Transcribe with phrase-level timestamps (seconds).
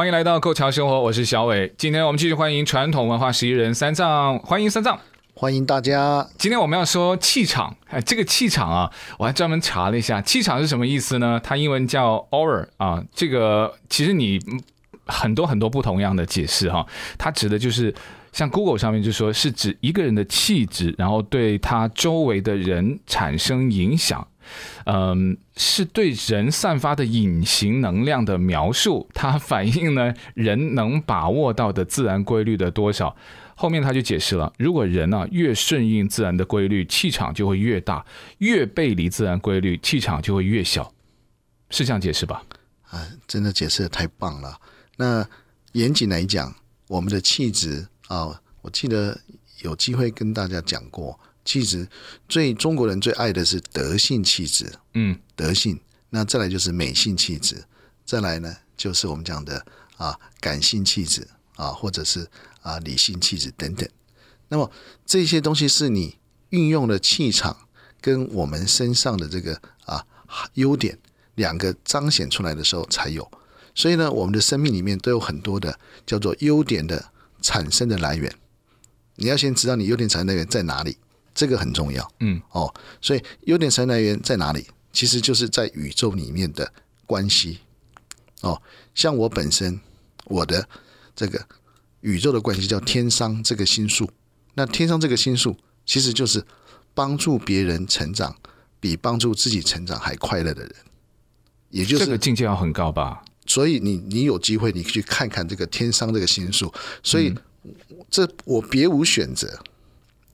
[0.00, 1.74] 欢迎来到构桥生活，我是小伟。
[1.76, 4.98] 今天我们继续欢迎传统文化十一人三藏，欢迎三藏，
[5.34, 6.26] 欢迎大家。
[6.38, 11.38] 今天我们要说气场，哎，这个气场啊，我还专门查了一下，气场是什么意思呢？
[11.44, 13.04] 它英文叫 aura 啊。
[13.14, 14.40] 这个其实你
[15.04, 16.86] 很多很多不同样的解释哈，
[17.18, 17.94] 它指的就是
[18.32, 24.26] 像 Google 上面就说是指一个人的气质，然后对他周围的人产生影响。
[24.84, 33.16] 嗯，是对人散发的隐形能量的描述，它反映呢人能把握到的自然规律的多少。
[33.54, 38.02] 后面他就解释了，如果人啊越顺应自然的规律，气场就会越大；
[38.38, 40.90] 越背离自然规律，气场就会越小。
[41.68, 42.42] 是这样解释吧？
[42.88, 44.58] 啊，真的解释的太棒了。
[44.96, 45.28] 那
[45.72, 46.54] 严谨来讲，
[46.88, 49.20] 我们的气质啊，我记得
[49.62, 51.20] 有机会跟大家讲过。
[51.50, 51.88] 气质
[52.28, 55.80] 最中国人最爱的是德性气质，嗯，德性。
[56.10, 57.64] 那再来就是美性气质，
[58.04, 62.28] 再来呢就是我们讲的啊感性气质啊，或者是
[62.62, 63.88] 啊理性气质等等。
[64.46, 64.70] 那么
[65.04, 66.18] 这些东西是你
[66.50, 67.66] 运用的气场
[68.00, 70.06] 跟我们身上的这个啊
[70.54, 70.96] 优点
[71.34, 73.28] 两个彰显出来的时候才有。
[73.74, 77.10] 所以呢，我们的生命里面都有很多的叫做优点的
[77.42, 78.32] 产生的来源。
[79.16, 80.96] 你要先知道你优点产生来源在哪里。
[81.34, 84.66] 这个很重要，嗯，哦，所以优点神来源在哪里？
[84.92, 86.72] 其实就是在宇宙里面的
[87.06, 87.60] 关系，
[88.40, 88.60] 哦，
[88.92, 89.80] 像我本身，
[90.24, 90.68] 我的
[91.14, 91.40] 这个
[92.00, 94.10] 宇宙的关系叫天商这个星数，
[94.54, 96.44] 那天商这个星数其实就是
[96.92, 98.34] 帮助别人成长
[98.80, 100.74] 比帮助自己成长还快乐的人，
[101.70, 103.22] 也就是这个境界要很高吧？
[103.46, 107.32] 所以你你有机会你去看看这个天商这个星数，所以
[108.10, 109.62] 这我别无选择，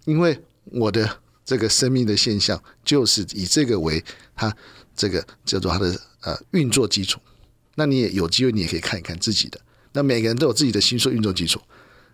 [0.07, 0.43] 因为。
[0.73, 4.03] 我的这个生命的现象，就是以这个为
[4.35, 4.55] 它
[4.95, 7.21] 这个叫做它的呃运作基础。
[7.75, 9.61] 那你也有机会，你也可以看一看自己的。
[9.93, 11.61] 那每个人都有自己的星数运作基础。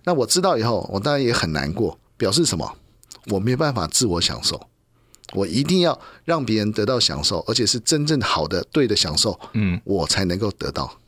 [0.05, 2.77] 那我知道以后，我当然也很难过，表示什么？
[3.27, 4.69] 我没办法自我享受，
[5.33, 10.99] 我一定要让别人得到享受，而且是真正好的、对的享受，嗯，我才能够得到。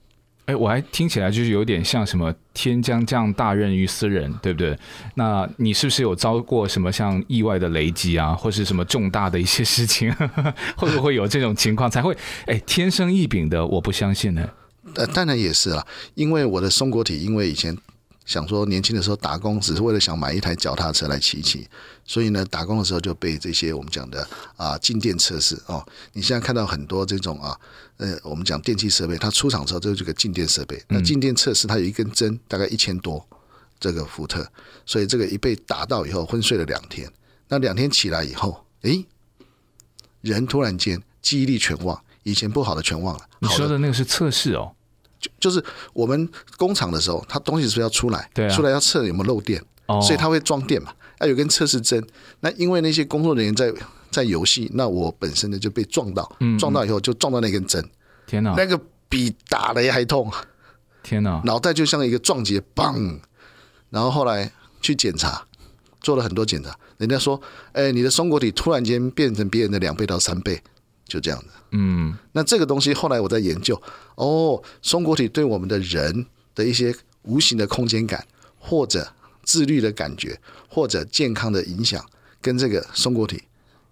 [0.47, 4.79] 哎，我还听起来就是有点像什么“天将降大任于斯人”，对不对？
[5.15, 10.13] 那你是不是有遭过什么像意外的雷击啊，或是什么重大的一些事情？
[10.77, 12.17] 会不会有这种情况才会？
[12.47, 14.49] 哎，天生异禀的，我不相信呢。
[14.97, 17.77] 呃，当然也是了，因为我的松果体，因为以前。
[18.25, 21.69] 想说年轻的时候打工只是为了想买一台脚踏车来骑骑，
[22.05, 24.27] 所以呢，打工的时候就被这些我们讲的
[24.57, 25.85] 啊静电测试哦。
[26.13, 27.59] 你现在看到很多这种啊，
[27.99, 30.83] 呃，我们讲电器设备，它出厂之后就是这个静电设备。
[30.89, 33.27] 那静电测试它有一根针，大概一千多
[33.79, 34.47] 这个伏特，
[34.87, 37.11] 所以这个一被打到以后昏睡了两天。
[37.49, 39.05] 那两天起来以后，诶，
[40.23, 43.29] 人突然间记忆力全忘，以前不好的全忘了。
[43.41, 44.75] 你说的那个是测试哦。
[45.39, 45.63] 就是
[45.93, 48.31] 我们工厂的时候，它东西是不是要出来？
[48.35, 50.93] 对啊，出来要测有没有漏电，哦，所以它会装电嘛。
[51.21, 52.05] 要有根测试针。
[52.41, 53.73] 那因为那些工作人员在
[54.11, 57.83] 在游戏，那我本身呢就被撞到，嗯嗯，撞到以后就撞到那根针。
[58.27, 60.31] 天哪，那个比打雷还痛。
[61.03, 63.19] 天哪，脑袋就像一个撞击，嘣！
[63.91, 65.47] 然后后来去检查，
[66.01, 67.41] 做了很多检查，人家说，
[67.73, 70.61] 哎，你的松果体突然间变成别人的两倍到三倍。
[71.07, 73.81] 就这样子，嗯，那这个东西后来我在研究，
[74.17, 78.27] 哦，松果体对我们的人的一些无形的空间感，
[78.59, 82.05] 或者自律的感觉，或者健康的影响，
[82.41, 83.43] 跟这个松果体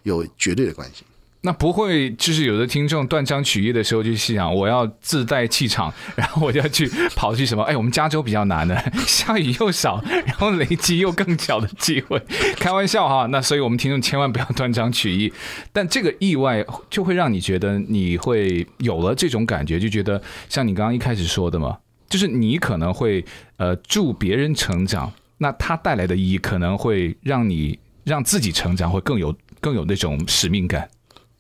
[0.02, 1.04] 有绝对的关系。
[1.44, 7.64] 那不会，就是有的听众断章取义的时候就细想，我要自带气场， 然后我就要去跑去什么？
[7.64, 12.22] 哎，我们加州比较难的， 下雨又少，然后雷击又更小的机会。
[12.60, 15.32] 开玩笑哈，那所以我们听众千万不要断章取义。
[15.72, 21.76] 但这个意外就会让你觉得你会有了这种感觉，就觉得像你刚刚一开始说的嘛，
[22.08, 23.24] 就是你可能会
[23.56, 30.88] 呃助别人成长，那它带来的意义可能会让你让自己成长，会更有更有那种使命感。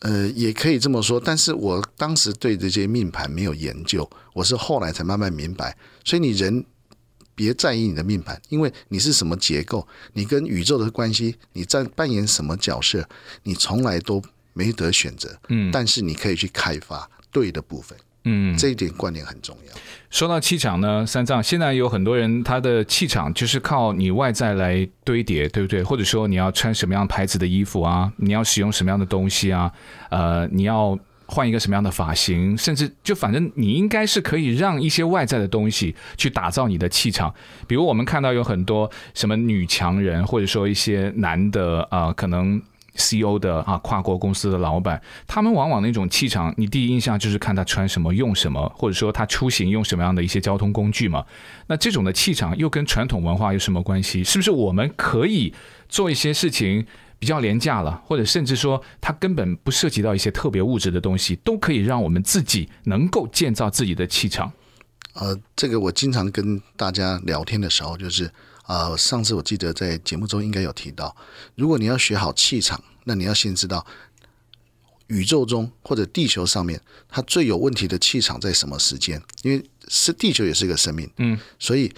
[0.02, 5.76] 呃，也可以这么说，但是我当时对这些命盘没有研究，我是后来才慢慢明白。
[6.04, 6.64] 所以你人
[7.34, 13.08] 别在意你的命盘，因为你是什么结构，你跟宇宙的关系，你在扮演什么角色，
[13.44, 14.20] 你从来都
[14.52, 15.38] 没得选择。
[15.48, 17.96] 嗯，但是你可以去开发对的部分。
[18.24, 19.72] 嗯，这一点观念很重要。
[20.10, 25.82] 说到气场呢，三藏，现在有很多人他的气场就是靠你外在来堆叠，对不对？
[25.82, 29.72] 或者说你要穿什么样牌子的衣服啊，你要使用什么样的东西啊，
[30.10, 37.34] 呃，你要换一个什么样的发型，甚至就反正你应该是可以让一些外在的东西去打造你的气场。
[37.66, 42.60] 比如我们看到有很多什么女强人，或者说一些男的啊，呃，可能。
[42.94, 51.24] CEO 的啊，跨国公司的老板，他们往往那种气场，你第一印象就是看他穿什么、用什么，或者说他出行用什么样的一些交通工具嘛。
[51.66, 54.22] 那这种的气场又跟传统文化有什么关系？
[54.22, 55.54] 是不是我们可以
[55.88, 56.86] 做一些事情
[57.18, 64.52] 比较廉价了，或者甚至说它根本不涉及到一些特别物质的东西，都可以让我们自己能够建造自己的气场？
[65.14, 68.30] 呃，这个我经常跟大家聊天的时候，就是
[68.62, 71.14] 啊、呃，上次我记得在节目中应该有提到，
[71.54, 73.84] 如果你要学好气场，那你要先知道
[75.08, 81.92] 宇宙中或者地球上面它最有问题的气场在什么时间，因为是地球也是一个生命，嗯，所以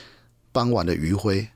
[0.51, 1.49] 傍晚的余晖、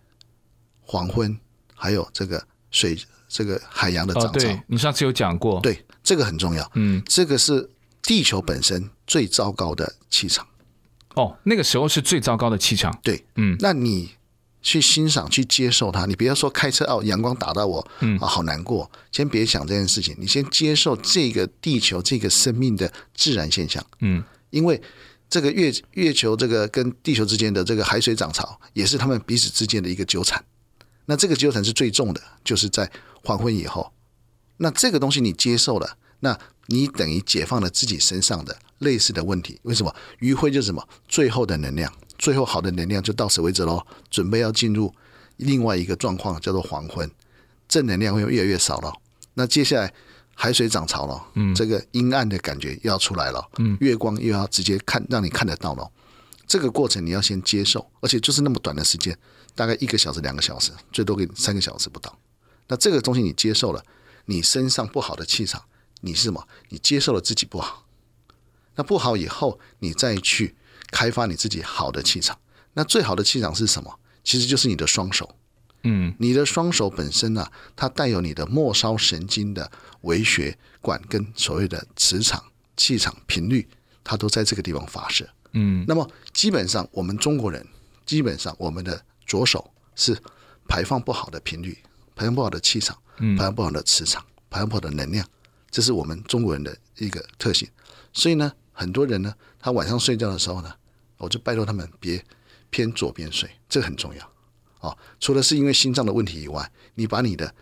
[0.83, 1.39] 黄昏，
[1.75, 2.97] 还有这个水、
[3.29, 7.69] 这个海洋的涨潮，哦、你上次有讲过，对，这个很重要，嗯，这个是
[8.03, 10.47] 地球本身最糟糕的气场。
[11.15, 12.97] 哦，那个时候是最糟糕的气场。
[13.03, 14.11] 对，嗯，那你
[14.61, 16.07] 去欣赏、去接受它。
[16.07, 18.91] 你不要说开车哦，阳光打到我，嗯啊，好难过。
[19.13, 23.85] 先别想这件事情，你先接受这个地球、这个生命的自然现象。
[24.01, 24.81] 嗯，因为
[25.29, 30.45] 这个月月球这个跟地球之间的这个海水涨潮，也是他们彼此之间的一个纠缠。
[31.07, 32.91] 那这个纠缠是最重的，就是在
[33.25, 33.93] 黄昏以后。
[34.59, 38.59] 那这个东西你接受了，那你等于解放了自己身上的。
[38.79, 40.89] 类似的问题，为什么余晖就是什么？
[41.09, 44.93] 最后的能量，最后好的能量就到此为止喽，准备要进入
[45.37, 47.11] 另外一个状况，叫做黄昏，
[47.69, 48.93] 正能量会越来越少了。
[49.35, 49.95] 那接下来
[50.35, 55.91] 海水涨潮了，嗯，这个阴暗的感觉又要出来了，嗯，月光又要直接看，让你看得到了。
[56.47, 59.17] 这个过程你要先接受，而且就是那么短的时间，
[59.55, 62.19] 大概一个小时、两个小时，最多给你三个小时不到。
[62.69, 63.85] 那这个东西你接受了，
[64.25, 65.63] 你身上不好的气场，
[66.01, 66.49] 你是什么？
[66.71, 67.85] 你接受了自己不好。
[68.77, 70.57] 那不好以后，你再去
[70.91, 72.39] 开发你自己好的气场。
[72.75, 73.99] 那最好的气场是什么？
[74.23, 75.35] 其实就是你的双手。
[75.85, 79.71] 嗯，你的双手本身呢、啊，它带有你的末梢神经的
[80.03, 82.43] 微血管跟所谓的磁场、
[82.77, 83.69] 气场频率，
[84.05, 85.29] 它都在这个地方发射。
[85.53, 87.67] 嗯，那么基本上我们中国人，
[88.05, 90.17] 基本上我们的左手是
[90.67, 91.79] 排放不好的频率，
[92.15, 95.27] 排放不好的气场，排放不好的磁场，排放不好的能量，
[95.71, 97.69] 这是我们中国人的一个特性。
[98.13, 98.53] 所以呢。
[98.81, 100.73] 很多人呢，他晚上睡觉的时候呢，
[101.19, 102.25] 我就拜托他们别
[102.71, 104.33] 偏左边睡，这个很重要
[104.81, 104.97] 哦。
[105.21, 107.53] 除了是因为心脏的问题以外，你把你的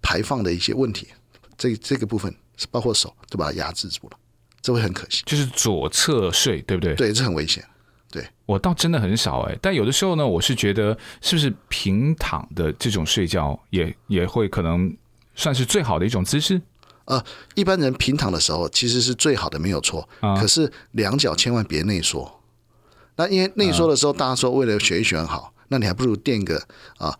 [0.00, 1.08] 排放的一些问题，
[1.56, 4.16] 这这个部分是包括手都把它压制住了，
[4.60, 5.22] 这会很可惜。
[5.26, 6.94] 就是左侧睡，对不对？
[6.94, 7.64] 对，这很危险。
[8.10, 14.94] 对，我倒真的很少哎，但有的时候呢，我是觉得是不是平躺的这种睡觉也也会可能
[15.34, 16.60] 算是最好的一种姿势。
[17.06, 17.24] 呃，
[17.54, 20.06] 一般人平躺的时候其实是最好的，没有错。
[20.20, 22.41] 啊、可是两脚千万别内缩。
[23.16, 26.62] 那因为内缩的时候，大家说为了血液循环好，那你还不如垫个
[26.98, 27.16] 啊，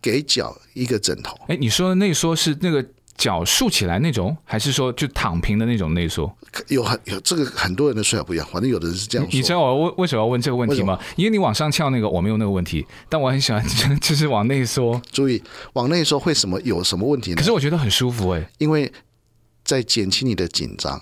[0.00, 1.36] 给脚一个枕头。
[1.48, 2.84] 哎，你说的内缩是那个
[3.16, 6.30] 脚竖起来那种，还是说就躺平的那种内缩？
[6.68, 9.36] 有很有这个很多人的睡法不一样，反正有的人是这样说。
[9.36, 10.98] 你知道我为为什么要问这个问题吗？
[11.16, 13.64] 因为你往上翘那个我没有那个问题，但我很喜欢
[14.00, 15.00] 就是往内缩。
[15.10, 15.42] 注意
[15.72, 17.36] 往内缩会什么有什么问题呢？
[17.36, 18.92] 可是我觉得很舒服哎，因为。
[19.64, 21.00] 在减轻你的紧张，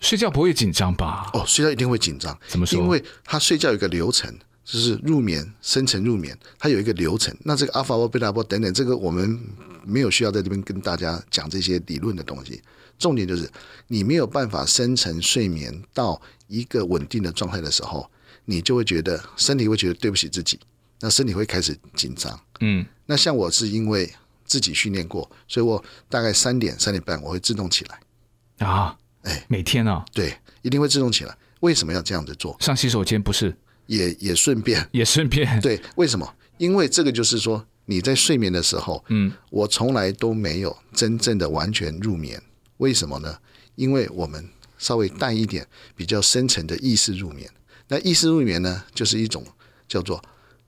[0.00, 1.30] 睡觉不会紧张吧？
[1.34, 2.38] 哦，睡觉一定会紧张。
[2.48, 2.80] 怎么说？
[2.80, 4.32] 因为他睡觉有一个流程，
[4.64, 7.36] 就是入眠、深层入眠，它有一个流程。
[7.40, 9.38] 那这个阿法波、贝塔波等等，这个我们
[9.84, 12.62] 没有需要在这边跟大家讲这些理论的东西。
[12.98, 13.50] 重点就是
[13.86, 18.10] 你没有办法深层睡眠到一个稳定的状态的时候，
[18.44, 20.58] 你就会觉得身体会觉得对不起自己，
[21.00, 22.40] 那身体会开始紧张。
[22.60, 24.12] 嗯，那像我是因为。
[24.48, 31.36] 自己训练过，所以我大概三点三点半我会自动起来啊，哎，每天啊，对，一定会自动起来。
[31.60, 32.56] 为什么要这样子做？
[32.60, 33.56] 上洗手间不是？
[33.86, 35.60] 也也顺便，也顺便。
[35.60, 36.34] 对，为什么？
[36.58, 42.40] 因为这个就是说你在睡眠的时候，嗯，我从来都没有真正的完全入眠。
[42.76, 43.38] 为什么呢？
[43.76, 47.50] 因为我们稍微淡一点比较深层的意识入眠。
[47.88, 49.44] 那意识入眠呢，就是一种
[49.88, 50.22] 叫做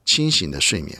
[0.04, 0.98] 清醒的睡眠。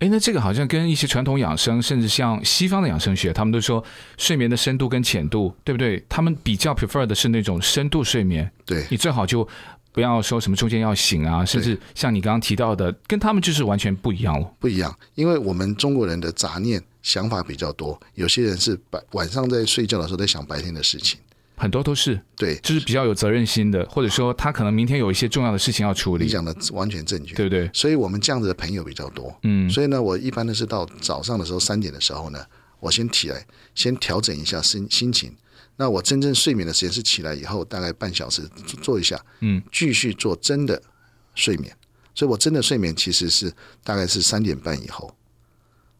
[0.00, 3.82] 哎，那这个好像跟一些传统养生，甚至像西方的养生学，他们都说
[4.18, 6.04] 睡眠的深度跟浅度，对不对？
[6.08, 8.50] 他们比较 prefer 的是那种深度睡眠。
[8.66, 9.46] 对，你最好就
[9.92, 14.52] 不要说什么中间要醒啊，甚至像你刚刚提到的，跟他们就是完全不一样了。
[14.58, 21.20] 不一样，因为我们中国人的杂念想法比较多，有些人是白晚上在睡觉的时候在想白天的事情。
[21.56, 26.24] 很多都是对，就是比较有责任心的，或者说他可能明天有一些重要的事情要处理。
[26.24, 27.70] 你讲的完全正确，对不对？
[27.72, 29.34] 所以我们这样子的朋友比较多。
[29.42, 32.44] 嗯，所以呢，我一般都是到早上的时候三点的时候呢，
[32.80, 35.34] 我先起来，先调整一下心心情。
[35.76, 38.42] 那我真正睡眠的时间是起来以后大概半小时
[38.82, 40.80] 做一下，嗯，继续做真的
[41.34, 41.74] 睡眠。
[42.14, 45.16] 所以我真的睡眠其实是大概是三点半以后。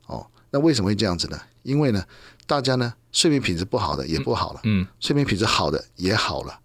[0.07, 1.41] 哦，那为什么会这样子呢？
[1.65, 2.05] 因为呢，
[2.47, 6.61] 大家呢睡眠品质不好的也不好了，嗯，睡眠品质好的也好了，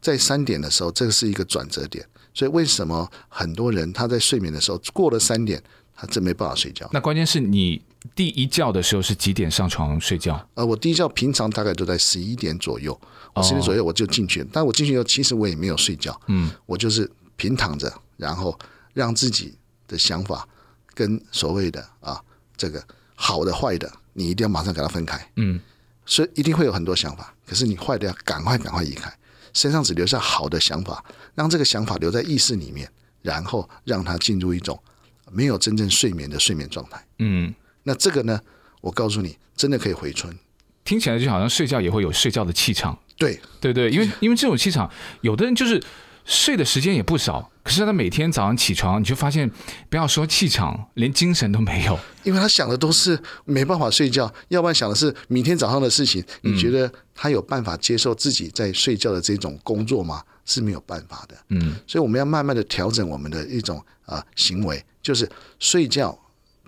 [0.00, 2.06] 在三点的时候，这个是一个转折点。
[2.32, 5.60] 所以为什么很多人他在睡眠的时候过了三点，
[5.96, 6.88] 他真没办法睡觉？
[6.92, 7.82] 那关键是你
[8.14, 10.48] 第一觉的时候是几点上床睡觉？
[10.54, 12.96] 呃，我第一觉平常大概都在十一点左右，
[13.42, 14.48] 十一点左右我就进去了。
[14.52, 18.56] 但我进去以后，其实我也没有睡觉，嗯，我就是平躺着，然后
[18.94, 19.58] 让自己
[19.88, 20.48] 的想法
[20.94, 22.22] 跟所谓的啊
[22.56, 22.80] 这个
[23.24, 25.60] 好的坏的，你一定要马上给它分开，嗯，
[26.04, 29.08] 所以一定会有很多想法，可是你坏的要赶快赶快移开。
[29.52, 31.04] 身上只留下好的想法，
[31.36, 32.90] 让这个想法留在意识里面，
[33.22, 34.76] 然后让它进入一种
[35.30, 37.06] 没有真正睡眠的睡眠状态。
[37.20, 38.40] 嗯，那这个呢，
[38.80, 40.36] 我告诉你，真的可以回春。
[40.82, 42.98] 听起来就好像睡觉也会有睡觉的气场。
[43.16, 45.80] 对，对对，因为因为这种气场，有的人就是。
[46.24, 49.50] 睡的时间也不少，可是他每天早上起床，你就发现，
[49.90, 56.24] 不要说气场，连精神都没有，因为他想的都是没办法睡觉，要不然想的是明天早上的事情。
[56.42, 60.22] 你觉得他有办法接受自己在睡觉的这种工作吗？
[60.44, 61.36] 是没有办法的。
[61.48, 66.16] 嗯，所以我们要慢慢的调整我们的一种啊、呃、行为，就是睡觉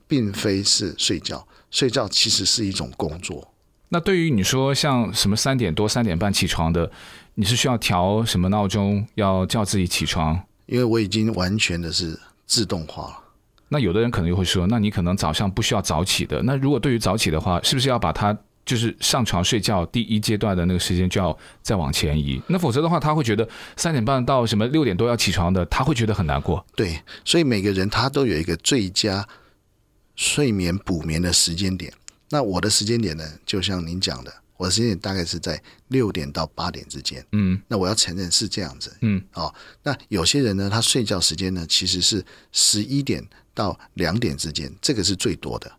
[0.08, 3.52] 并非是睡觉，睡觉其实是一种工作。
[3.90, 6.90] 那对于你说像什么三点多、三点半起床的。
[7.34, 10.40] 你是需要调什么闹钟，要叫自己起床？
[10.66, 13.18] 因为我已经完全的是自动化了。
[13.68, 16.42] 那有的人可能又会说，那你可能早上不需要早起的。
[16.44, 22.40] 那如果对于早起的话，是不是要把它就是上床睡觉第一阶段的那个时间就要再往前移？
[22.46, 26.64] 那否则的话，他会觉得三点半到什么六点多要起床的，他会觉得很难过。
[26.76, 29.26] 对，所以每个人他都有一个最佳
[30.14, 31.92] 睡眠补眠的时间点。
[32.30, 34.32] 那我的时间点呢，就像您讲的。
[34.56, 45.70] 我的时间点大概是在六点到八点之间，嗯，那我要承认是这样子，嗯，哦，那有些人呢，他睡觉时间呢其实是十一点到两点之间，这个是最多的。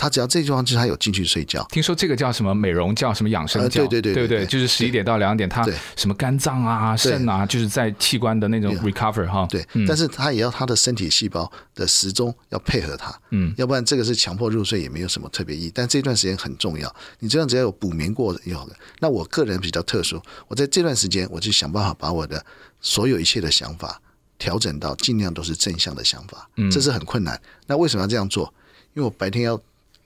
[0.00, 5.62] 他只要这地方就是他有进去睡觉，听说这个叫什么美容觉，什么养生觉，呃、对对对对，对对，就是十一点到两点，他
[5.94, 15.72] 什么肝脏啊、肾啊，就是在器官的那种 recover 哈，对，但是他也要他的身体细胞的时钟要配合他，嗯，要不然这个是强迫入睡也没有什么特别意义。
[15.74, 22.42] 但这段时间很重要，你这样只要有补眠过就好了，那我个人比较特殊，我在这段时间我就想办法把我的
[22.80, 24.00] 所有一切的想法
[24.38, 27.38] 调整到尽量都是正向的想法，嗯，这是很困难。
[27.66, 28.50] 那为什么要这样做？
[28.94, 29.60] 因为我白天要。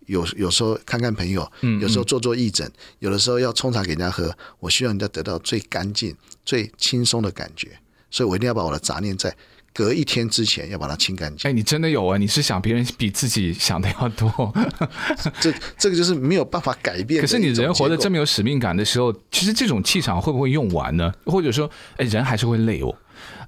[0.07, 4.35] 有有时候看看朋友，有时候做做义诊，有的时候要冲茶给人家喝。
[4.61, 7.69] 我需要人家得到最干净、最轻松的感觉，
[8.11, 9.35] 所以我一定要把我的杂念在
[9.73, 11.51] 隔一天之前要把它清干净。
[11.51, 12.17] 哎，你真的有啊？
[12.17, 14.55] 你是想别人比自己想的要多？
[15.41, 17.21] 这这个就是没有办法改变。
[17.21, 21.13] 可是你人活得这么有使命感的时候，其实这种气场会不会用完呢？
[21.27, 22.95] 或者说，哎，人还是会累哦。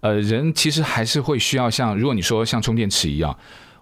[0.00, 3.36] 呃，人其实还是会需要像，如果你说像充电池一样。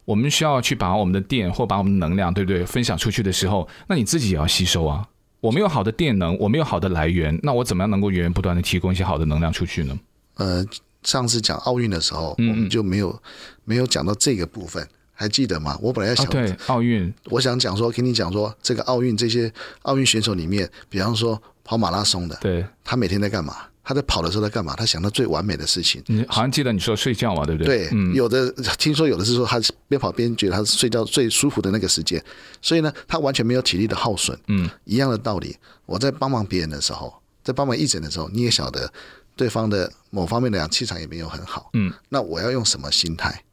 [0.05, 2.65] 我们需要去把我们的电或把我们的能量，对不对？
[2.65, 5.07] 分享出去的时候，那你自己也要吸收啊。
[5.41, 9.99] 我没有好的电能，我没有好的来源，那我怎么样能够源源不断的提供一些好的能量出去呢？
[10.37, 10.65] 呃，
[11.03, 13.23] 上次讲奥运的时候，嗯、我们就没有
[13.65, 15.79] 没有讲到这个部分，还记得吗？
[15.83, 23.55] 我本来要想、啊、对奥运，我想讲说，跟你讲说，这个奥运这些奥运选手里面，比方说跑马拉松的，对，他每天在干嘛？
[23.85, 24.75] 他在跑的时候在干嘛？
[24.75, 26.03] 他想到最完美的事情。
[26.07, 27.87] 你好像记得你说睡觉嘛，对不对？
[27.87, 32.25] 对，嗯、有的听说有的是说他边跑边觉得他是睡觉最舒服的那个时间，
[32.63, 34.37] 所以呢，他完全没有体力的耗损。
[34.49, 35.55] 嗯，一样的道理。
[35.85, 38.91] 我在帮忙别人的时候，在帮忙义诊的时候，你也晓得
[39.37, 41.69] 对方的某方面的气场也没有很好。
[41.75, 43.45] 嗯，那我要用什么心态？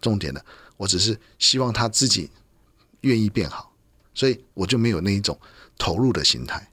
[0.00, 0.42] 重点的，
[0.76, 2.30] 我只是希望他自己
[3.02, 3.70] 愿意变好，
[4.14, 5.38] 所以我就没有那一种
[5.76, 6.66] 投入的心态。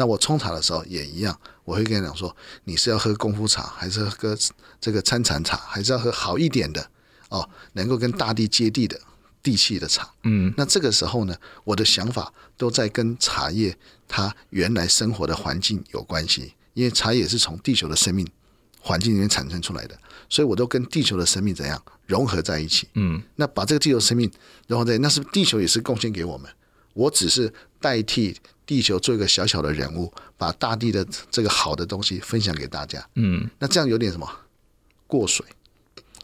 [0.00, 4.34] 那我冲茶的时候也一样，我会跟你讲说，你是要喝功夫茶，还是喝
[4.80, 6.90] 这个参禅茶，还是要喝好一点的
[7.28, 8.98] 哦，能够跟大地接地的
[9.42, 10.10] 地气的茶。
[10.22, 13.76] 嗯，那这个时候呢，我的想法都在跟茶叶
[14.08, 18.26] 它原来生活的环境有关系，因为茶叶是从地球的生命
[18.80, 19.94] 环境里面产生出来的，
[20.30, 22.88] 所以我都跟地球的生命怎样融合在一起。
[22.94, 24.32] 嗯，那把这个地球生命
[24.66, 26.50] 融合在，那是地球也是贡献给我们？
[26.94, 28.34] 我只是代替。
[28.70, 33.04] 地球做一个小小的人物，把大地的这个好的东西分享给大家。
[33.16, 34.24] 嗯，那这样有点什么？
[35.08, 35.44] 过水，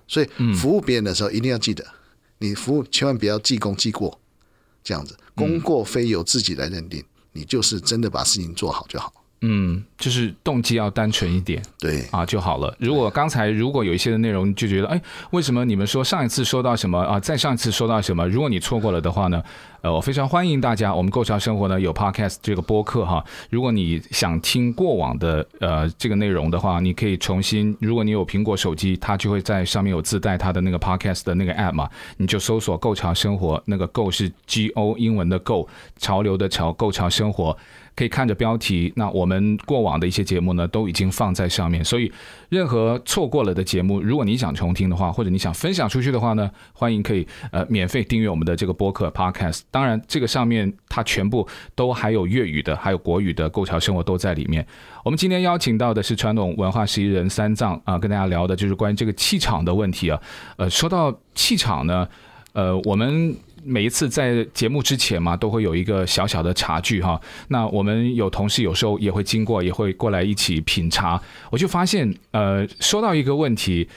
[0.06, 1.84] 所以服务别人的时候一定要记得，
[2.38, 4.20] 你服务千万不要记功记过，
[4.84, 5.16] 这样子。
[5.34, 9.12] 功过非由自己来认定，你就是真的把事情做好就好。
[9.42, 12.74] 嗯，就是动机要单纯一点，对啊就好了。
[12.80, 15.00] 如果刚才如果有一些的内容就觉得，哎，
[15.30, 18.26] 为什么你们说上一次说到什么啊，再上一次说到什么？
[18.28, 19.42] 如果你错过了的话呢，
[19.82, 23.22] 呃，我非常欢迎大家，我们构桥生活呢有 podcast 这个播客哈。
[23.50, 37.56] 如果你想听过往的呃这个内容的话，你可以重新，如果你有苹果手机，它就会在上面有自带它的那个 podcast 的那个 app 嘛，你就搜索“构桥生活”，那个“构”是 G O 英文的“构”，潮流的“潮”，构桥生活。
[37.96, 41.82] 可以看着标题，那我们过往的一些节目呢，都已经放在上面。
[41.82, 42.12] 所以，
[42.50, 49.62] 任何错过了的节目，如果你想重听的话，或者你想分享出去的话呢，欢迎可以呃免费订阅我们的这个播客 Podcast。
[49.70, 54.66] 当然，这个上面它全部都还有粤语的，还有国语的《构桥生活》都在里面。
[55.02, 60.20] 我们今天邀请到的是传统文化十一人三藏啊，跟大家聊的就是关于这个气场的问题啊。
[60.58, 62.06] 呃，说到气场呢，
[62.52, 63.34] 呃，我们。
[63.66, 67.20] 每一次在节目之前嘛，都会有一个小小的茶具哈。
[67.48, 71.20] 那我们有同事有时候也会经过，也会过来一起品茶。
[71.50, 73.88] 我就发现，呃，说到一个问题，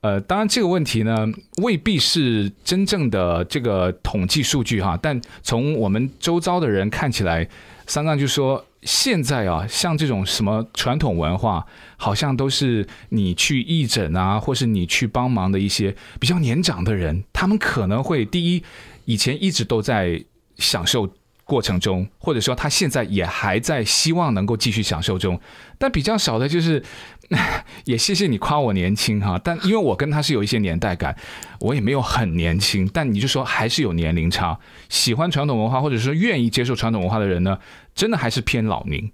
[0.00, 1.26] 呃，当然这个问题呢
[1.62, 7.46] 未必是真正的这个统计数据哈，但从我们周遭的人看起来，
[7.86, 11.66] 三藏就说，现在啊，像这种什么传统文化，
[11.96, 18.62] 好像都是你去义诊啊，或是你去帮忙的一些比较年长的人，他们可能会第一。
[19.08, 20.22] 以前一直都在
[20.58, 21.08] 享受
[21.42, 25.40] 过程中，或者说他现在也还在希望能够继续享受中，
[25.78, 26.84] 但比较少的就是，
[27.86, 31.16] 也谢谢你夸我年轻哈，但因为我跟他是有一些年代感，
[31.60, 34.58] 我也没有很年轻，但你就说还是有年龄差。
[34.90, 37.58] 喜欢传统文化或者说愿意接受传统文化的人呢，
[37.94, 39.10] 真的还是偏老龄。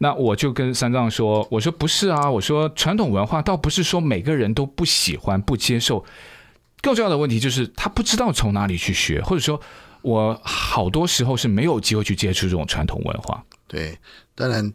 [0.00, 6.04] 那我就跟三藏说，我说不是啊，我说传统文化倒不是说每个人都不喜欢不接受。
[6.80, 9.60] 更重要的问题就是他不知道从哪里去学，或者说，
[10.02, 13.44] 我好多时候是没有机会去接触这种传统文化。
[13.66, 13.98] 对，
[14.34, 14.72] 当然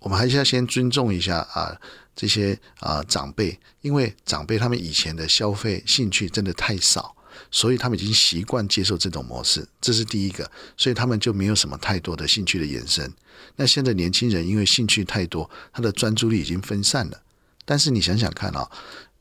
[0.00, 1.78] 我们还是要先尊重一下啊
[2.16, 7.14] 这些啊长辈，因为长辈他们以前的消费兴趣真的太少，
[7.50, 13.12] 所以他们已经习惯接受这种模式，这是第一个，所以他们就没有什么太多的兴趣的延伸。
[13.56, 17.20] 那现在年轻人因为兴趣太多，他的专注力已经分散了。
[17.64, 18.68] 但是你想想看啊，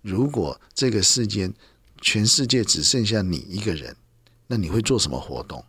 [0.02, 1.54] 如果这个世间
[2.04, 3.96] 全世界只剩下你一个人，
[4.48, 5.64] 那你会做什么活动？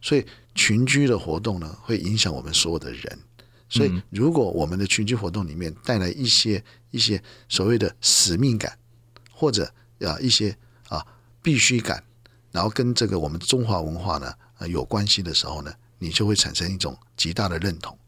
[0.00, 3.18] 所以群居的活动呢，会影响我们所有的人。
[3.68, 8.78] 所以如果我们的群居活动里面带来一些一些所谓的使命感，
[9.32, 9.64] 或者
[10.00, 10.56] 啊一些
[10.88, 11.04] 啊
[11.42, 12.02] 必须感，
[12.52, 14.32] 然后跟这个我们中华文化呢
[14.68, 17.98] 有关系的时候呢，你就会产生一种极大的认同。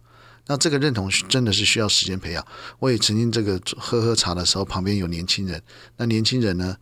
[0.47, 2.47] 那这个认同真的是需要时间培养。
[2.79, 5.63] 我也曾经这个喝喝茶的时候，旁边有年轻人，
[5.97, 6.77] 那年轻人呢？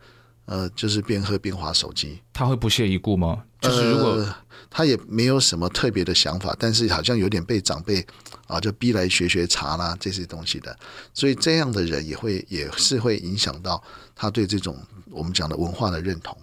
[0.45, 3.43] 呃，就是边喝边划手机，他会不屑一顾吗？
[3.61, 4.35] 就是如果、呃、
[4.69, 8.05] 他也没有什么特别的想法，但是好像有点被长辈
[8.47, 10.75] 啊就逼来学学茶啦这些东西的，
[11.13, 13.81] 所以这样的人也会也是会影响到
[14.15, 14.75] 他对这种
[15.11, 16.35] 我们讲的文化的认同，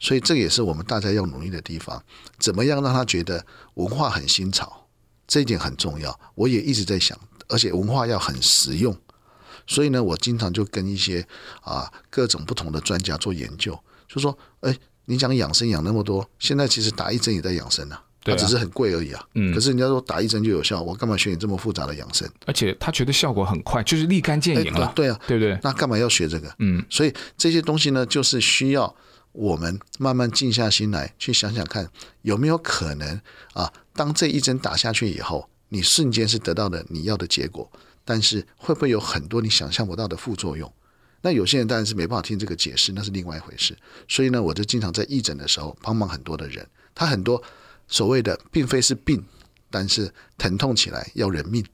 [0.00, 2.02] 所以这也是我们大家要努力的地方，
[2.38, 4.88] 怎么样让他觉得文化很新潮，
[5.28, 6.18] 这一点很重要。
[6.34, 7.16] 我也一直在想，
[7.48, 8.94] 而且文化要很实用。
[9.66, 11.26] 所以呢，我经常就跟一些
[11.62, 19.26] 啊各种不同的专家做研究，就说，哎，你讲养生养那么多，现在其实打一针也在养生啊，它啊，只是很贵而已啊。
[19.34, 19.54] 嗯。
[19.54, 22.28] 可是人家说打一针就有效，我干嘛学你这么复杂的养生？
[22.46, 24.92] 而且他觉得效果很快，就是立竿见影了。
[24.94, 25.58] 对啊，对不对？
[25.62, 26.54] 那干嘛要学这个？
[26.58, 26.84] 嗯。
[26.88, 28.94] 所以这些东西呢，就是需要
[29.32, 31.88] 我们慢慢静下心来去想想看，
[32.22, 33.20] 有没有可能
[33.52, 37.70] 啊，当这一针打下去以后，你瞬间是得到了你要的结果。
[38.04, 40.72] 但是会不会有很多你想象不到的副作用？
[41.22, 43.74] 那有些人当然是没办法听这个解释，那是另外一回事。
[44.06, 47.42] 所以呢，我就经常在义诊的时候帮忙很多的人，他很多
[47.88, 49.24] 所谓的并非是病，
[49.70, 51.64] 但是疼痛起来要人命。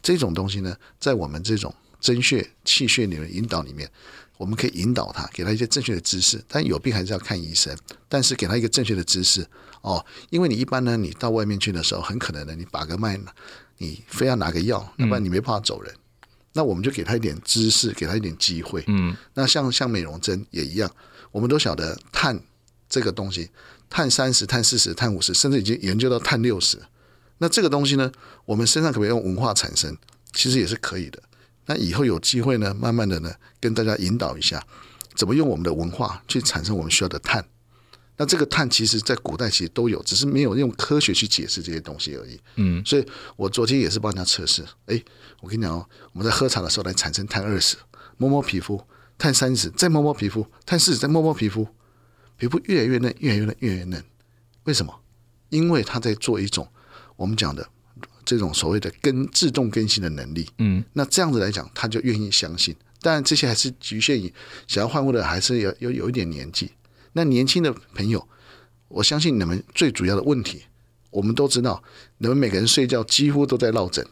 [0.00, 3.90] 这种东西呢，在我们这种针穴、气血里面引导里面，
[4.36, 6.40] 我们可以引导他，给他一些正确的知识。
[6.46, 7.76] 但有病还是要看医生，
[8.08, 9.44] 但是给他一个正确的知识
[9.80, 13.32] 哦，因为你一般呢，你到外面去的时候，很可能呢，你把个脉呢。
[13.78, 15.92] 你非要拿个药，要不然你没办法走人。
[15.92, 18.84] 嗯、那我们就给他一点知识，给他一点机会。
[18.86, 20.90] 嗯，那像像美容针也一样，
[21.30, 22.40] 我们都晓得碳
[22.88, 23.50] 这个东西，
[23.88, 26.78] 碳三十、碳四十、碳五十，甚至已经研究到碳六十。
[27.38, 28.12] 那这个东西呢，
[28.44, 29.96] 我们身上可不可以用文化产生？
[30.32, 31.22] 其实也是可以的。
[31.66, 34.62] 那以后有机会呢，慢慢的呢，跟大家引导一下，
[35.14, 37.44] 怎么用我们的文化去产生我们需要的碳。
[38.16, 42.38] 那这个碳其实，在古代其实都有，只是没有用科学去解释这些东西而已。
[42.56, 44.64] 嗯，所以我昨天也是帮人家测试。
[44.86, 45.02] 哎，
[45.40, 47.76] 我跟你讲哦，我们在喝茶的时候来产生碳二十，
[48.16, 48.80] 摸摸皮肤，
[49.18, 51.66] 碳三十，再摸摸皮肤，碳四十，再摸摸皮肤，
[52.36, 54.04] 皮肤越来越嫩，越来越嫩，越来越嫩。
[54.64, 54.94] 为什么？
[55.50, 56.68] 因为他在做一种
[57.16, 57.68] 我们讲的
[58.24, 60.48] 这种所谓的更自动更新的能力。
[60.58, 62.76] 嗯，那这样子来讲，他就愿意相信。
[63.00, 64.32] 当然，这些还是局限于
[64.68, 66.70] 想要换物的，还是有有有一点年纪。
[67.14, 68.28] 那年轻的朋友，
[68.88, 70.64] 我相信你们最主要的问题，
[71.10, 71.82] 我们都知道，
[72.18, 74.06] 你们每个人睡觉几乎都在落枕。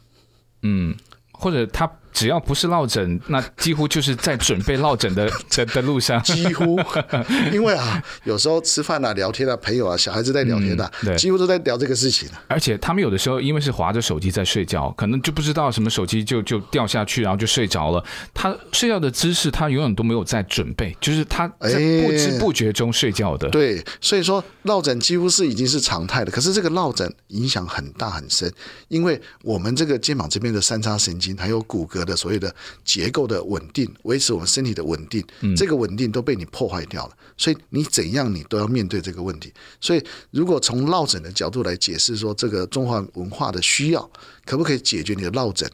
[0.62, 0.96] 嗯，
[1.32, 1.98] 或者他。
[2.12, 6.22] 只要不是落枕，那几乎就是在准备落枕的 的的路上。
[6.22, 6.78] 几乎，
[7.52, 12.28] 因为啊，有时候吃饭啊、聊天啊、朋友啊、小孩子在聊天啊，嗯、对，几乎都在聊这个事情。
[12.46, 18.04] 而且他们有的时候因为是划着手机在睡觉，可能就不知道什么手机就就掉下去，然后就睡着了。
[18.34, 23.46] 他睡觉的姿势，他永远都没有在准备，就是他在不知不觉中睡觉的。
[23.48, 26.30] 欸、对，所以说落枕几乎是已经是常态了。
[26.30, 28.52] 可是这个落枕影响很大很深，
[28.88, 32.01] 因为我们这个肩膀这边的三叉神经还有骨骼。
[32.04, 35.24] 的所谓的结构的稳定，维持我们身体的稳定，
[35.56, 37.16] 这个稳定都被你破坏掉了。
[37.36, 39.52] 所以你怎样，你都要面对这个问题。
[39.80, 44.10] 所以如果从落枕的角度来解释说，这个中华文化的需要，
[44.44, 45.70] 可不可以解决你的落枕？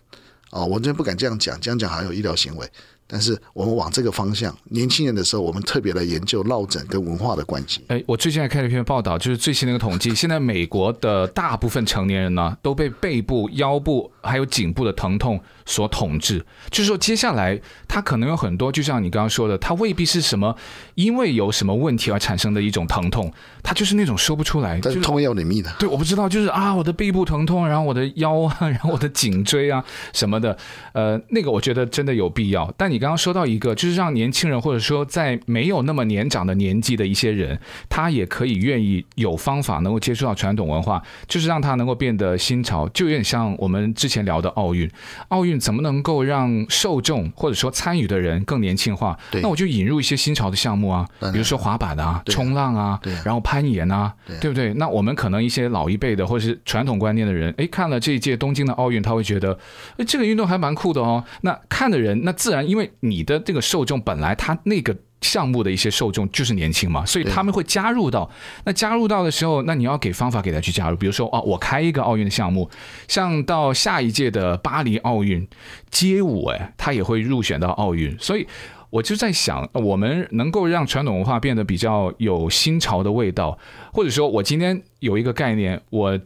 [0.50, 2.70] 啊，我这边不敢这样讲，这样讲还有医疗行为。
[3.10, 7.80] 但是我们往这个方向，年轻人的时候，我们特别来研究落枕跟文化的关系。
[7.88, 16.44] 哎，我最近还看了一篇报道，就是最新的一个统计，现在美国的大部分成年人呢，都被背部、腰部还有颈部的疼痛所统治。
[16.70, 20.54] 就是说，接下来他可能有很多，就像你刚刚说的，他未必是什么
[20.94, 25.74] 因为有什么问题而产生的一种疼痛，他就是那种说不出来，就是痛要你命的。
[25.78, 30.54] 对，我不知道，就是啊，我的背部疼痛，然后我的腰啊，然后我的颈椎啊什么的，
[30.92, 32.70] 呃，那个我觉得真的有必要。
[32.76, 32.97] 但你。
[32.98, 37.56] 你刚刚说到一个，就是让年轻人或者说在没有那么年长的年纪的一些人，
[37.88, 44.90] 他也可以愿意有方法能够接触到传统文化，就是让他能够变得新潮，就有点像我们之前聊的奥运。
[45.28, 49.16] 奥运怎么能够让受众或者说参与的人更年轻化？
[49.42, 54.74] 那我就引入一些新潮的项目啊，比如说滑板啊、冲浪啊，然后攀岩啊，对不对？
[54.74, 59.56] 那我们可能一些老一辈的或者是传统观念的人，哎，看了这一届东京的奥运，他会觉得，
[59.98, 61.22] 哎，这个运动还蛮酷的哦。
[61.42, 62.87] 那看的人，那自然因为。
[63.00, 68.30] 你的这个受众本来他那个项目的一些受众就是年轻嘛，所以他们会加入到。
[68.64, 70.96] 那加入到的时候，那你要给方法给他去加入。
[70.96, 72.70] 比如说哦，我开一个奥运的项目，
[73.08, 75.46] 像到下一届的巴黎奥运
[75.90, 78.16] 街舞，哎，他也会入选到奥运。
[78.20, 78.46] 所以
[78.90, 83.58] 我就在想，我们能够让传统文化变得比较有新潮的味道，
[83.92, 86.16] 或者说我今天有一个概念，我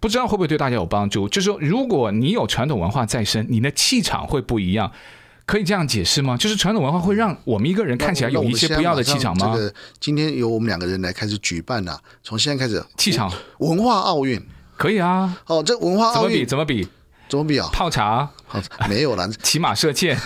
[0.00, 1.28] 不知道会不会对大家有帮助。
[1.28, 4.90] 就是说，如果你有传统文化在身，你的气场会不一样。
[5.50, 6.36] 可以这样解释吗？
[6.36, 9.52] 就是传统文化会让我们一个人看起来有一些不要的气场吗？
[9.52, 14.40] 这个今天由我们两个人来开始举办呐、啊，从现在开始气场文化奥运
[14.76, 15.36] 可以啊。
[15.48, 16.84] 哦，这文化奥运怎么比？
[16.84, 16.88] 怎么比？
[17.28, 17.68] 怎么比啊？
[17.72, 18.30] 泡茶？
[18.88, 20.16] 没有啦， 骑马射箭。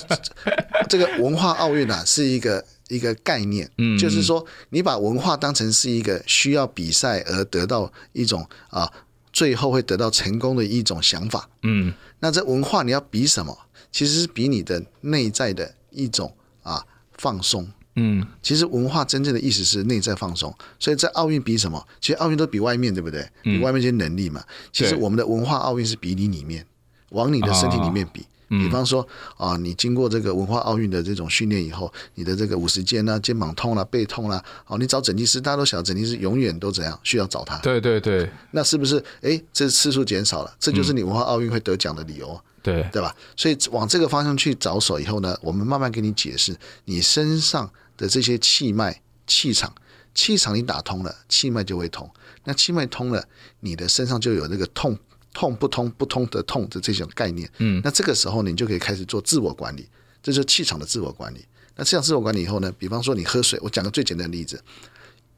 [0.88, 8.90] 这个文化奥运啊，是一个一个概念，嗯，就是说你把文化当成是一个需要比赛而得到一种啊，
[9.34, 13.54] 最后会得到成功的一种想法，嗯，那这文化你要比什么？
[13.96, 16.30] 其实是比你的内在的一种
[16.62, 16.84] 啊
[17.16, 21.82] 放松，嗯，其实文化真正的意思是内在放松，所以在奥运比什么？
[21.98, 23.26] 其实奥运都比外面，对不对？
[23.42, 24.44] 比外面这些能力嘛。
[24.70, 26.66] 其实我们的文化奥运是比你里面，
[27.12, 28.26] 往你的身体里面比。
[28.48, 37.56] 比方说啊，你经过这个文化奥运的这种训练以后，你的这个五十肩啊、肩膀痛啦、背痛啦，哦，你找整脊师，大家都晓得整脊师永远都怎样需要找他。
[37.60, 39.02] 对对对，那是不是？
[39.22, 42.38] 哎，这次数减少了，这就是你文化奥运会得奖的理由。
[42.66, 43.14] 对对吧？
[43.36, 49.72] 所以往这个方向去着手以后呢，我们慢慢给你解释，你身上的这些气脉、气场、
[50.12, 52.10] 气场你打通了，气脉就会通。
[52.42, 53.24] 那气脉通了，
[53.60, 54.98] 你的身上就有那个痛、
[55.32, 57.48] 痛不通、不通的痛的这种概念。
[57.58, 59.88] 嗯，那这个时候你就可以开始做自我管理，
[60.20, 61.46] 这就是气场的自我管理。
[61.76, 64.60] 那这样自我管理以后呢，比方说你喝水，我讲个最简单的例子：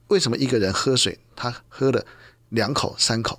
[0.07, 2.07] 为什么一个人喝水，他喝了
[2.49, 3.39] 两口、三口，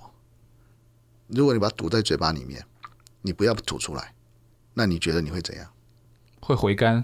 [1.27, 2.63] 如果你把它堵在嘴巴里面？
[3.21, 4.13] 你不要吐出来，
[4.73, 5.67] 那你觉得你会怎样？
[6.39, 7.03] 会回甘，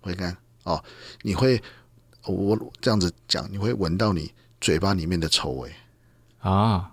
[0.00, 0.82] 回甘哦。
[1.22, 1.62] 你会，
[2.24, 5.72] 我这样子讲，你会闻到你嘴巴里面的臭味
[6.40, 6.92] 啊。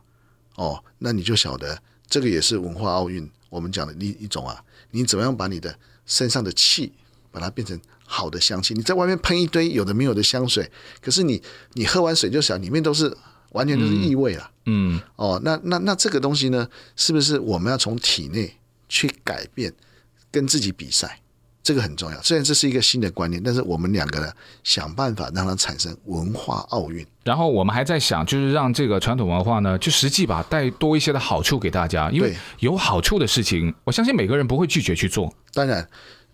[0.55, 4.63] 哦，那你就晓得这个也是文化奥运我们讲的一一种啊。
[4.91, 6.93] 你怎么样把你的身上的气，
[7.31, 8.73] 把它变成好的香气？
[8.73, 11.41] 你在外面喷一堆有的没有的香水，可是你
[11.73, 13.17] 你喝完水就想里面都是。
[13.53, 18.56] 完全都是异味了，嗯，哦，那那那这个东西呢，是不是我们要从体内
[18.89, 19.73] 去改变，
[20.31, 21.19] 跟自己比赛，
[21.63, 22.21] 这个很重要。
[22.21, 24.31] 虽然这是一个新的观念，但是我们两个呢，
[24.63, 27.05] 想办法让它产生文化奥运。
[27.23, 35.33] 然后我们还在想，就是让这个传统文化呢，就实际吧带多一些的好处给大家，因为有好处的事情，我相信每个人不会拒绝去做。
[35.53, 35.87] 当然，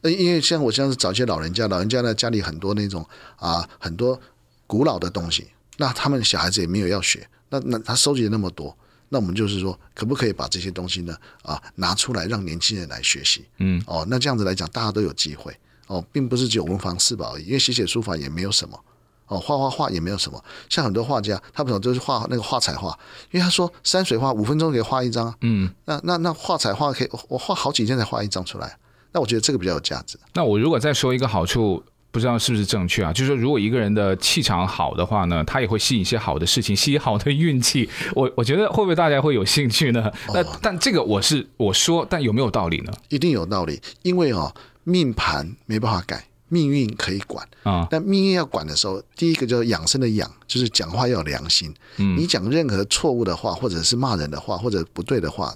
[0.04, 3.04] 因为像我像是找一些老人家，老人家呢家里很多那种
[3.38, 4.20] 啊很多
[4.68, 5.48] 古老的东西。
[5.78, 8.78] 那他们小孩子也没有要学，那那他收集了那么多，
[9.14, 13.46] 那我们就是说，可不可以把这些东西呢啊拿出来让年轻人来学习？
[13.60, 18.80] 嗯，哦，那这样子来讲，大家都有机会哦，并不是只有文房四宝而已，因为写写书法也没有什么。
[19.28, 22.90] 哦，画画画也没有什么，像很多画家，他不懂就是画那个画彩画，
[23.32, 28.78] 因为他说山水画五分钟可以画一张，嗯，那那那画彩画可以我画好几天才画一张出来，
[29.12, 30.20] 那我觉得这个比较有价值。
[30.34, 31.82] 那我如果再说一个好处，
[32.14, 33.12] 不知道是不是正确啊？
[33.12, 37.90] 就是说，如果一个人的气场好的话呢，他也会吸引一些好的事情，吸引好的运气。
[38.14, 40.10] 我我觉得会不会大家会有兴趣呢？
[40.34, 42.94] 那、哦、但这个我是我说，但有没有道理呢？
[43.10, 46.24] 一定有道理，因为哦，命盘没办法改。
[46.50, 51.74] 命运可以管啊，但命运要管的时候，第一个就是养生的养，就是讲话要有良心。
[51.98, 55.52] 嗯，你讲任何错误的话，或者是骂人的话，或者不对的话，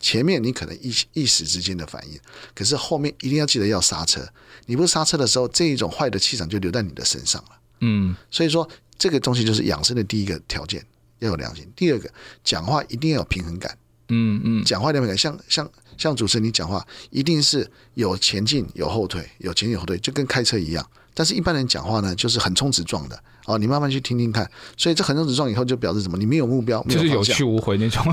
[0.00, 2.18] 前面你可能一一时之间的反应，
[2.54, 4.26] 可是后面一定要记得要刹车。
[4.66, 7.50] 你不刹车的时候，这一种坏的气场就留在你的身上了。
[7.80, 10.84] 嗯，所以说这个东西就是养生的第一个条件，
[11.20, 11.70] 要有良心。
[11.76, 12.10] 第二个，
[12.42, 13.78] 讲话一定要有平衡感。
[14.08, 15.70] 嗯嗯，讲话的平衡感，像像。
[15.98, 20.90] 像主持人你讲话，一定是有前进有后退，有前进有后退，就跟开车一样。
[21.12, 23.22] 但是一般人讲话呢，就是横冲直撞的。
[23.46, 24.48] 哦，你慢慢去听听看。
[24.76, 26.16] 所以这横冲直撞以后，就表示什么？
[26.18, 28.04] 你没有目标，就是有去无回那种。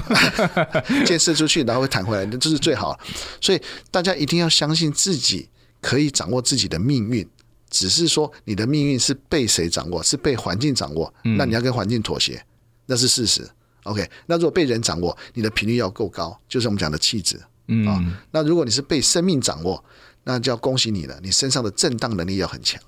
[1.05, 2.99] 箭射出去，然后会弹回来，这是最好。
[3.41, 3.61] 所以
[3.91, 5.49] 大家一定要相信自己
[5.81, 7.27] 可以掌握自己的命运。
[7.69, 10.01] 只是说你的命运是被谁掌握？
[10.01, 11.13] 是被环境掌握？
[11.37, 12.41] 那你要跟环境妥协，
[12.85, 13.45] 那是事实。
[13.83, 17.37] OK，那如果被人掌握，你的频率要够高，就是我们讲的气质。
[17.67, 19.83] 嗯、哦，那如果你是被生命掌握，
[20.23, 22.81] 那就要恭喜你了，你身上的震荡能力要很强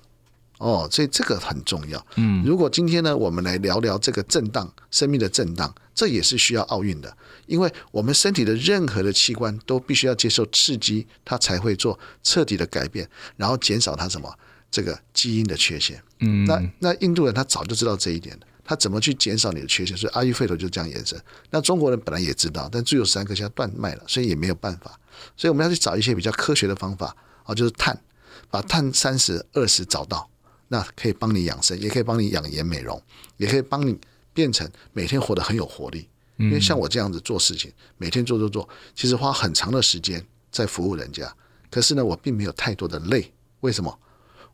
[0.60, 2.06] 哦，所以这个很重要。
[2.16, 14.30] 嗯，如果今天呢，我们来聊聊这个震荡，生命的震荡，这也是需要奥运的，因为我们身体的任何的器官都必须要接受刺激，它才会做彻底的改变，然后减少它什么
[14.70, 16.02] 这个基因的缺陷。
[16.18, 18.46] 嗯，那那印度人他早就知道这一点了。
[18.62, 19.96] 他怎么去减少你的缺陷？
[19.96, 21.20] 所以阿育吠陀就这样延伸。
[21.50, 24.96] 那中国人本来也知道，但最后三颗现在断脉了，所以也没有办法。
[25.36, 28.00] 所以我们要去找一些比较科学的方法啊，就是碳，
[28.48, 30.30] 把碳三十二十找到，
[30.72, 33.02] 那可以帮你养生，也可以帮你养颜美容，
[33.36, 33.98] 也可以帮你
[34.32, 36.08] 变成每天活得很有活力。
[36.36, 41.30] 因为像我这样子做事情，每天做做做，其实花很长的时间在服务人家，
[41.70, 43.32] 可是呢，我并没有太多的累。
[43.60, 43.98] 为什么？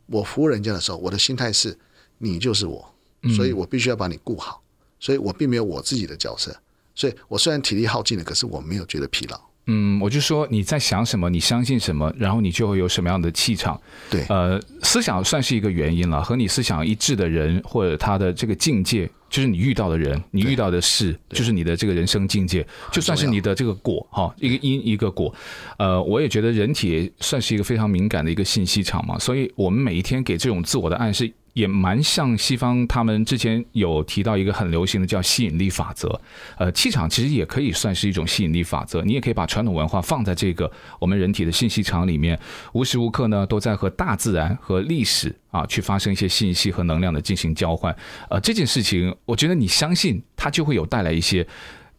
[0.06, 1.78] 我服务人家的时候，我的心态是，
[2.18, 2.92] 你就是我。
[3.36, 4.62] 所以我必须要把你顾好，
[5.00, 6.56] 所以我并没有我自己的角色，
[6.94, 9.40] 所以我虽然体力耗尽了，可是我没有觉得疲劳。
[9.66, 13.80] 嗯，我就说你在想什么，你相信什么，然后你就会有什么样的气场。
[14.08, 25.34] 对，呃，思想算是一个原因了，和你思想一致的人或者他的这个境界，就是你遇到的人，你遇到的事，就是你的这个人生境界，就算是你的这个果哈，一个因一个果。
[25.78, 31.32] 呃，我也觉得人体算是一个非常敏感的一个信息场嘛，所以我们每一天给这种自我的暗示。
[31.56, 36.20] 也蛮像西方，他们之前有提到一个很流行的叫吸引力法则，
[36.58, 39.00] 呃，气场其实也可以算是一种吸引力法则。
[39.00, 42.38] 你也可以把传统文化放在这个我们人体的信息场里面，
[42.74, 47.96] 无时无刻呢都在和大自然和历史啊去发生一些信息和能量的进行交换。
[48.28, 51.46] 呃，这件事情，我觉得你相信它就会有带来一些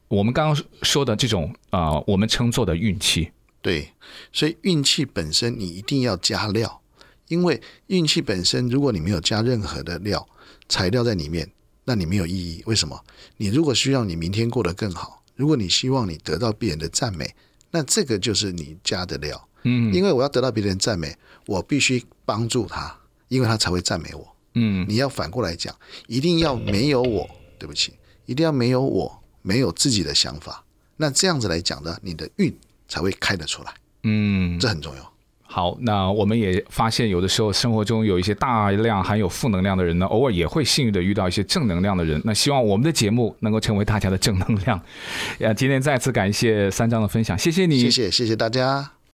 [0.08, 3.32] 我们刚刚说的这种啊、我们称作的运气。
[3.64, 3.90] 对，
[4.32, 6.82] 所以运气本身你一定要加料。
[7.28, 10.28] 因为运气本身，如果你没有加任何的料
[10.70, 11.50] 材料在里面，
[11.86, 12.64] 那你没有意义。
[12.66, 13.00] 为什么？
[13.38, 17.34] 你如果需要你明天过得更好，如果你希望你得到别人的赞美，
[17.72, 19.48] 那这个就是你加的料。
[19.64, 24.36] 嗯，因为我要得到别人赞美，我必须帮助他，因为他才会赞美我。
[24.54, 25.76] 嗯，你要反过来讲，
[26.08, 27.94] 一定要没有我，对不起，
[28.26, 30.64] 一定要没有我，没有自己的想法，
[30.96, 32.56] 那这样子来讲呢，你的运
[32.88, 33.74] 才会开得出来。
[34.04, 35.14] 嗯，这很重要。
[35.50, 42.22] 好，那我们也发现，有的时候生活中有一些大量含有负能量的人呢，偶尔也会幸运的遇到一些正能量的人。
[42.26, 44.80] 那希望我们的节目能够成为大家的正能量。
[45.40, 48.97] 呀，今天再次感谢三张的分享，谢谢你，谢谢谢谢大家。